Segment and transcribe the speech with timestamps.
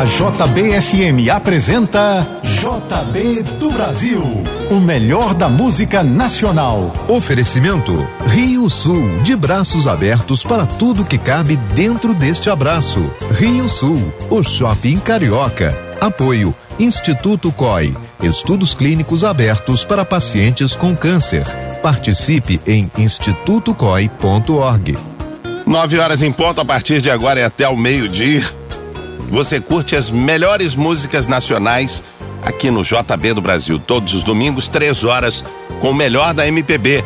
[0.00, 4.22] A JBFM apresenta JB do Brasil,
[4.70, 6.90] o melhor da música nacional.
[7.06, 13.10] Oferecimento Rio Sul, de braços abertos para tudo que cabe dentro deste abraço.
[13.32, 15.78] Rio Sul, o shopping carioca.
[16.00, 21.44] Apoio Instituto COI, estudos clínicos abertos para pacientes com câncer.
[21.82, 24.96] Participe em institutocoi.org.
[25.66, 28.59] Nove horas em ponto, a partir de agora é até o meio-dia
[29.30, 32.02] você curte as melhores músicas nacionais
[32.42, 35.44] aqui no JB do Brasil, todos os domingos, três horas,
[35.80, 37.04] com o melhor da MPB.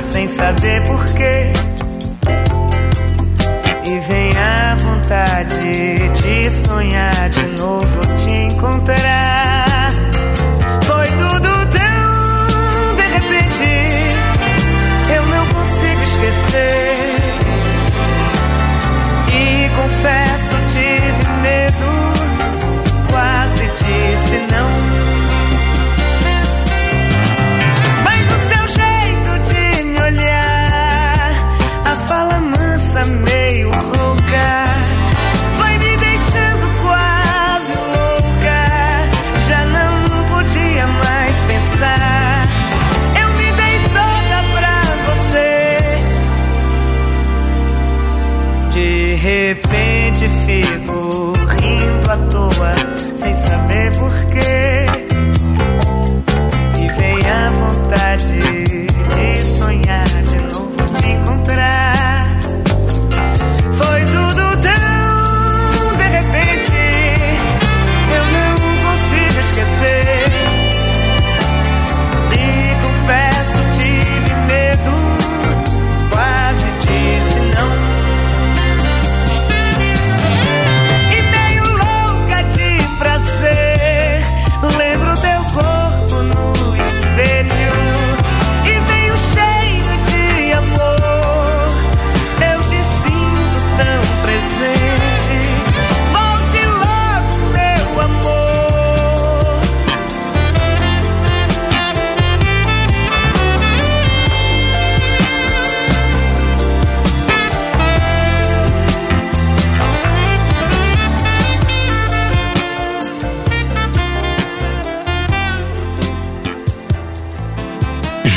[0.00, 1.52] Sem saber porquê.
[3.84, 9.47] E vem a vontade de sonhar de novo te encontrar.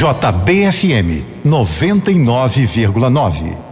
[0.01, 3.70] JBFM 99,9.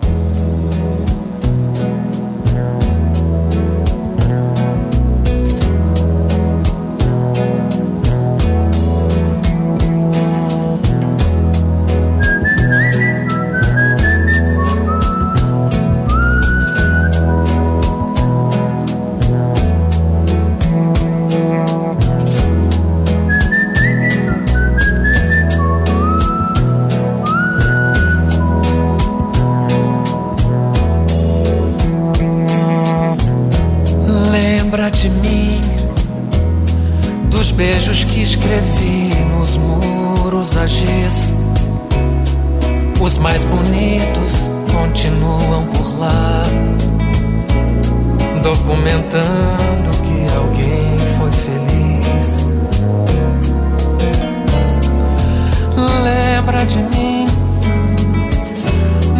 [48.41, 52.47] documentando que alguém foi feliz.
[56.03, 57.25] Lembra de mim?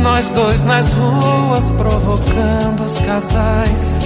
[0.01, 3.99] Nós dois nas ruas provocando os casais,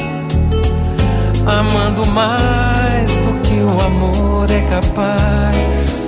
[1.45, 6.07] amando mais do que o amor é capaz.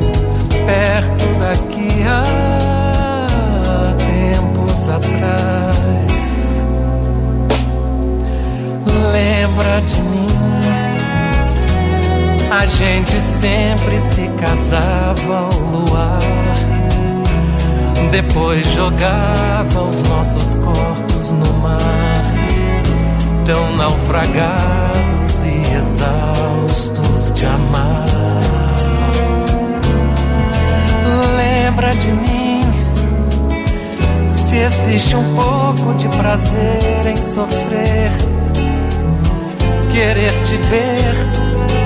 [0.65, 6.04] Perto daqui há tempos atrás
[9.11, 10.27] lembra de mim.
[12.51, 16.19] A gente sempre se casava ao luar.
[18.11, 22.33] Depois jogava os nossos corpos no mar,
[23.45, 28.75] tão naufragados e exaustos de amar.
[31.35, 32.61] Lembra de mim?
[34.29, 38.11] Se existe um pouco de prazer em sofrer
[39.95, 41.15] querer te ver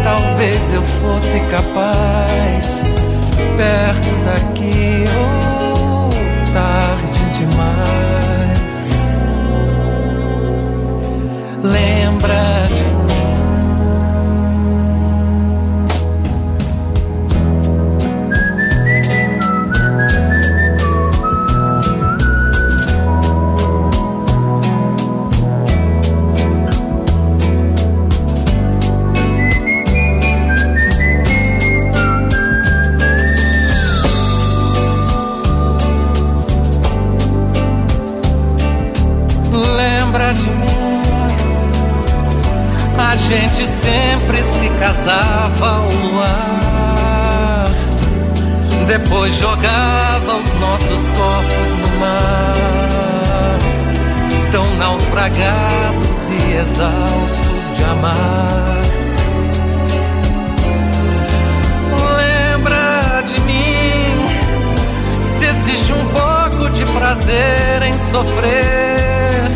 [0.03, 2.83] talvez eu fosse capaz
[3.55, 6.09] perto daqui ou
[6.51, 8.99] tarde demais.
[11.61, 12.88] Lembra de
[43.29, 47.65] gente sempre se casava ao luar.
[48.87, 53.57] Depois jogava os nossos corpos no mar,
[54.51, 58.81] tão naufragados e exaustos de amar.
[62.17, 64.25] Lembra de mim,
[65.21, 69.51] se existe um pouco de prazer em sofrer,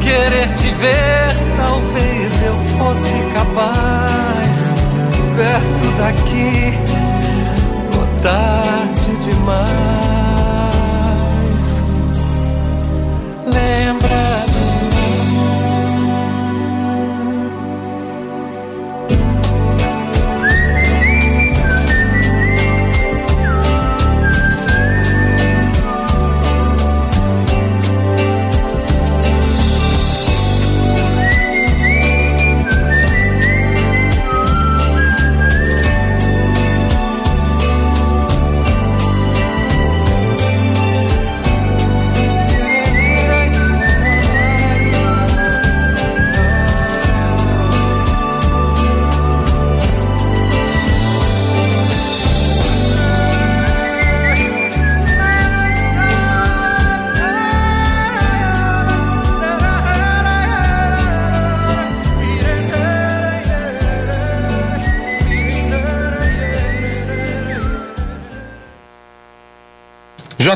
[0.00, 4.74] querer te ver talvez eu fosse capaz
[5.36, 6.72] perto daqui
[7.96, 9.68] ou tarde demais.
[13.46, 14.37] Lembra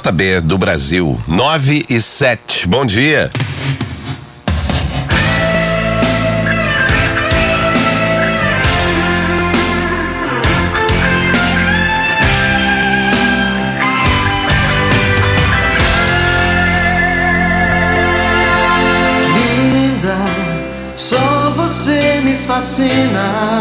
[0.03, 2.67] JB do Brasil, 9 e 7.
[2.67, 3.31] Bom dia.
[20.97, 23.52] Só você me fascina.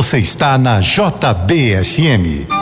[0.00, 2.59] Você está na JBFM.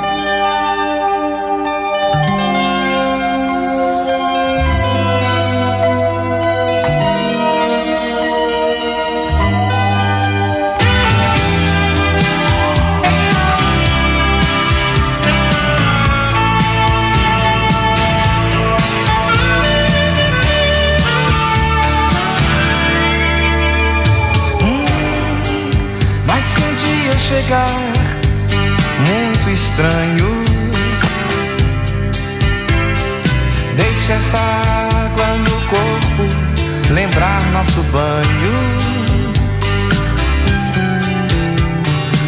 [36.99, 38.53] Lembrar nosso banho.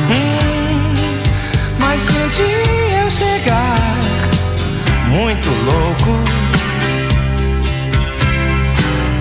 [0.09, 0.95] Hum,
[1.81, 3.77] mas se um dia eu chegar
[5.09, 6.12] muito louco,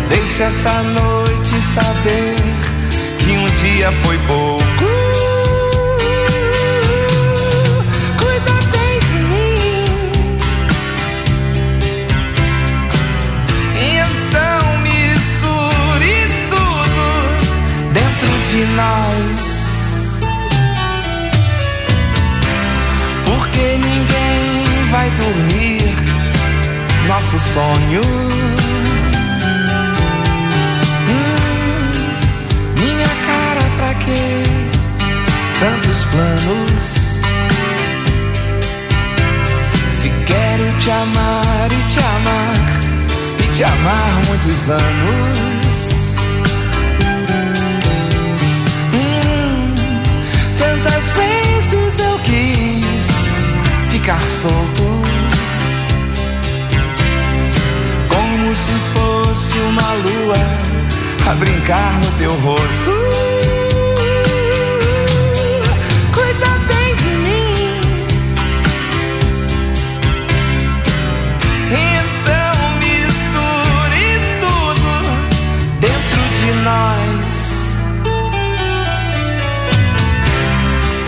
[0.08, 2.36] deixe essa noite saber
[3.18, 4.99] que um dia foi pouco.
[18.50, 19.40] De nós.
[23.26, 25.94] Porque ninguém vai dormir
[27.08, 28.02] nosso sonho.
[32.80, 34.44] Minha cara, pra quê?
[35.60, 36.90] Tantos planos.
[39.92, 45.59] Se quero te amar e te amar, e te amar muitos anos.
[50.84, 54.84] Tantas vezes eu quis ficar solto.
[58.08, 63.69] Como se fosse uma lua a brincar no teu rosto.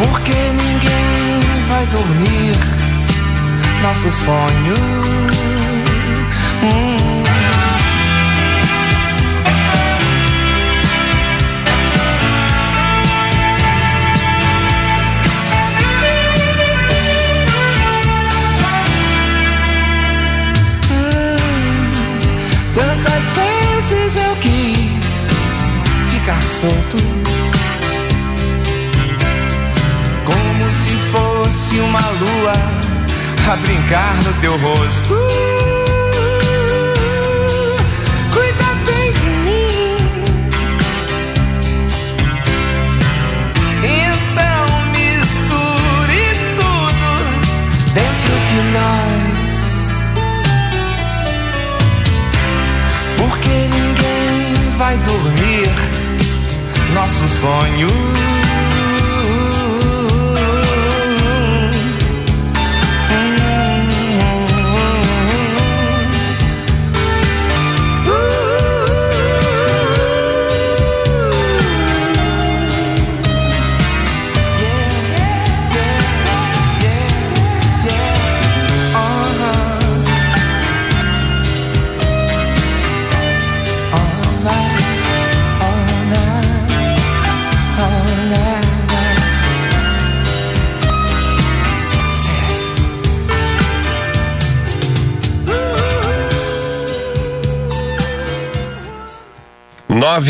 [0.01, 1.39] Porque ninguém
[1.69, 2.53] vai dormir
[3.83, 4.73] nosso sonho.
[6.63, 7.23] Hum.
[22.73, 25.27] Tantas vezes eu quis
[26.09, 26.97] ficar solto,
[33.51, 35.13] a brincar no teu rosto.
[38.31, 39.97] Cuida bem de mim.
[43.83, 46.23] Então misture
[46.55, 47.09] tudo
[47.93, 49.51] dentro de nós.
[53.17, 55.69] Porque ninguém vai dormir
[56.93, 57.89] nosso sonho.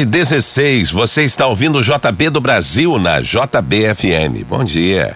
[0.02, 4.44] Nove dezesseis, você está ouvindo o JB do Brasil na JBFM.
[4.48, 5.16] Bom dia.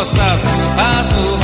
[0.00, 0.42] nossas
[0.76, 1.39] paz no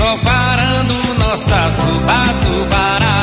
[0.00, 3.19] Só parando nossas curvas do Pará.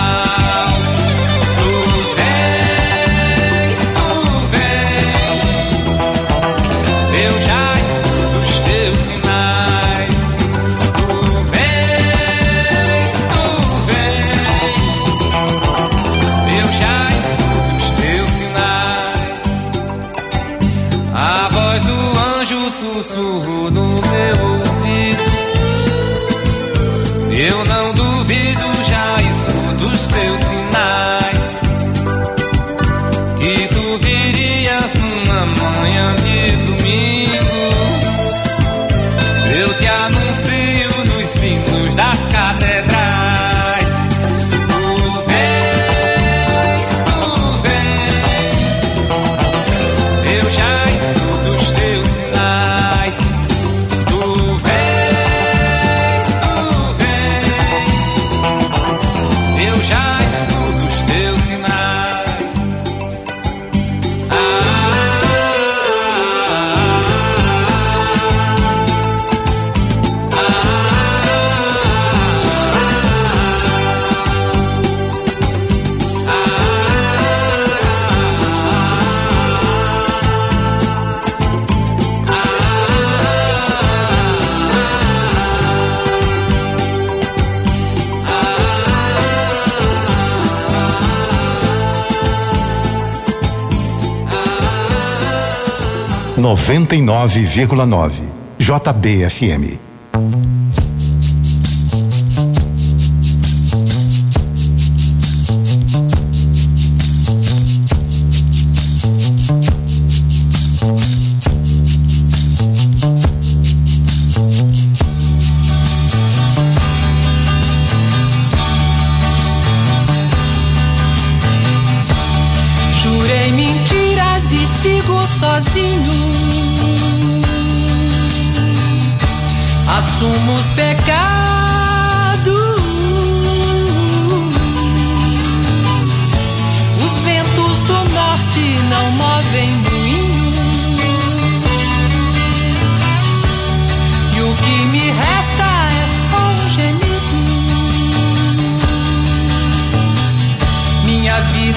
[96.38, 98.12] 99,9.
[98.58, 99.87] JBFM.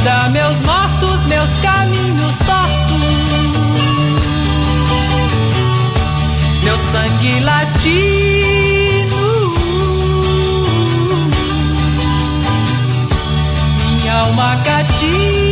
[0.01, 3.01] Visita meus mortos, meus caminhos tortos,
[6.63, 9.13] meu sangue latino,
[13.91, 15.50] minha alma cativa.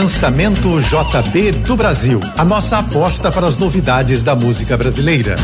[0.00, 5.36] Lançamento JB do Brasil, a nossa aposta para as novidades da música brasileira.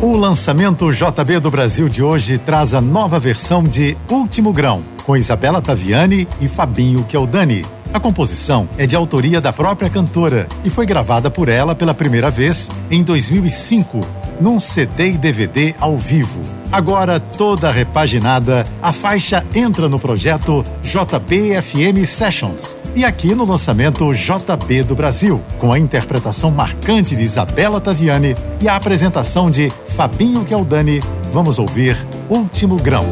[0.00, 5.16] O lançamento JB do Brasil de hoje traz a nova versão de Último Grão, com
[5.16, 7.66] Isabela Taviani e Fabinho Keldani.
[7.92, 12.30] A composição é de autoria da própria cantora e foi gravada por ela pela primeira
[12.30, 14.06] vez em 2005,
[14.40, 16.40] num CD e DVD ao vivo.
[16.70, 24.82] Agora toda repaginada, a faixa entra no projeto JBFM Sessions, e aqui no lançamento JB
[24.82, 31.00] do Brasil, com a interpretação marcante de Isabela Taviani e a apresentação de Fabinho Keldani,
[31.32, 31.96] vamos ouvir
[32.28, 33.06] Último Grão.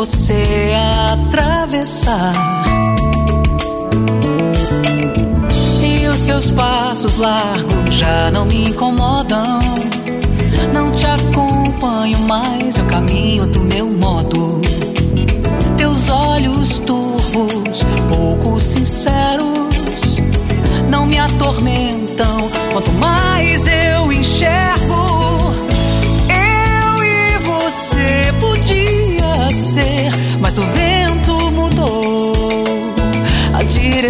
[0.00, 0.72] você
[1.12, 2.32] atravessar.
[5.82, 9.58] E os seus passos largos já não me incomodam.
[10.72, 14.62] Não te acompanho mais, é eu caminho do meu modo.
[15.76, 20.16] Teus olhos turvos, pouco sinceros,
[20.88, 22.50] não me atormentam.
[22.72, 23.99] Quanto mais eu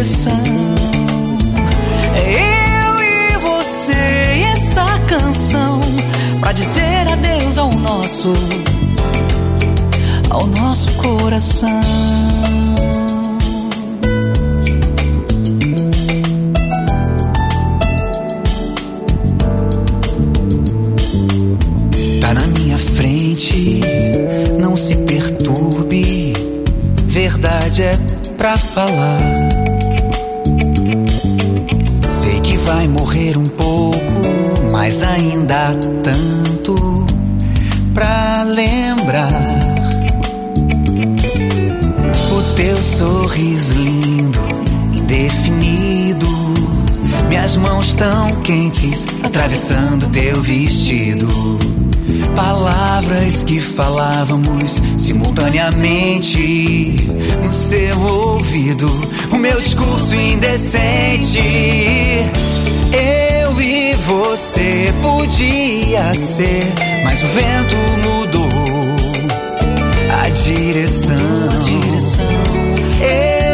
[0.00, 0.42] expressão.
[2.16, 3.92] É eu e você
[4.54, 5.80] essa canção
[6.40, 8.32] pra dizer adeus ao nosso,
[10.30, 11.80] ao nosso coração.
[22.20, 23.80] Tá na minha frente,
[24.58, 26.32] não se perturbe.
[27.06, 27.98] Verdade é
[28.38, 29.39] pra falar
[55.76, 56.96] mente,
[57.40, 58.90] no seu ouvido,
[59.30, 61.40] o meu discurso indecente.
[62.92, 66.72] Eu e você podia ser,
[67.04, 67.76] mas o vento
[68.08, 68.48] mudou
[70.24, 71.16] a direção.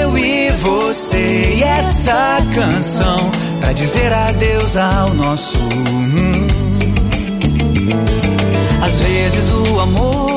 [0.00, 5.58] Eu e você e essa canção pra dizer adeus ao nosso.
[8.82, 10.35] Às vezes o amor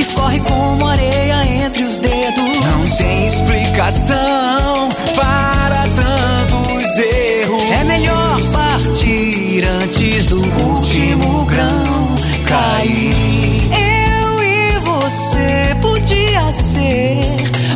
[0.00, 2.58] escorre como areia entre os dedos.
[2.66, 7.70] Não tem explicação para tantos erros.
[7.70, 12.14] É melhor partir antes do último grão
[12.46, 13.70] cair.
[13.72, 17.20] Eu e você podia ser,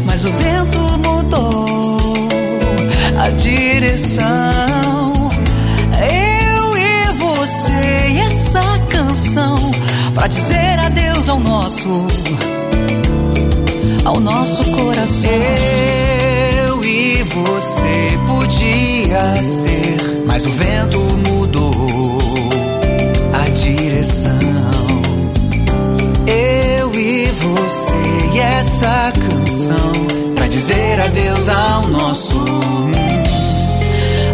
[0.07, 1.97] mas o vento mudou
[3.19, 5.13] a direção.
[6.01, 9.57] Eu e você e essa canção
[10.15, 10.64] pra dizer
[11.25, 11.89] Deus ao nosso,
[14.05, 15.31] ao nosso coração.
[16.67, 22.51] Eu e você podia ser, mas o vento mudou
[23.33, 24.39] a direção.
[26.27, 27.95] Eu e você
[28.35, 32.45] e essa canção para dizer adeus ao nosso,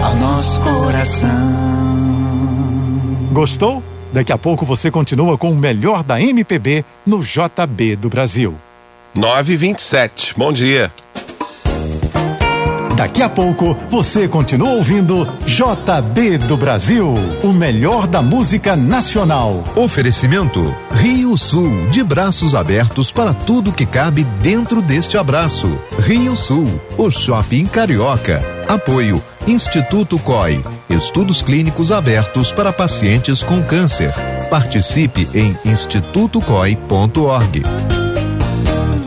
[0.02, 1.28] ao nosso coração.
[3.32, 3.89] Gostou?
[4.12, 8.54] Daqui a pouco você continua com o melhor da MPB no JB do Brasil.
[9.14, 10.34] 927.
[10.36, 10.92] Bom dia.
[13.00, 19.64] Daqui a pouco você continua ouvindo JB do Brasil, o melhor da música nacional.
[19.74, 25.66] Oferecimento Rio Sul, de braços abertos para tudo que cabe dentro deste abraço.
[26.00, 26.66] Rio Sul,
[26.98, 28.44] o shopping carioca.
[28.68, 34.12] Apoio Instituto COI, estudos clínicos abertos para pacientes com câncer.
[34.50, 37.62] Participe em institutocoi.org.